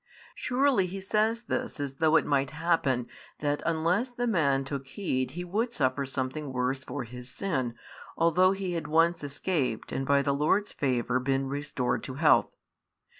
Surely 0.33 0.87
He 0.87 0.99
says 0.99 1.43
this 1.43 1.79
as 1.79 1.97
though 1.97 2.15
it 2.15 2.25
might 2.25 2.49
happen 2.49 3.05
that 3.37 3.61
unless 3.67 4.09
the 4.09 4.25
man 4.25 4.63
took 4.63 4.87
heed 4.87 5.29
he 5.37 5.43
would 5.43 5.71
suffer 5.71 6.07
something 6.07 6.51
worse 6.51 6.83
for 6.83 7.03
his 7.03 7.29
sin, 7.31 7.75
although 8.17 8.51
he 8.51 8.71
had 8.73 8.87
once 8.87 9.23
escaped 9.23 9.91
and 9.91 10.07
by 10.07 10.23
the 10.23 10.33
Lord's 10.33 10.71
favour 10.71 11.19
been 11.19 11.45
restored 11.45 12.01
to 12.05 12.15
health. 12.15 12.55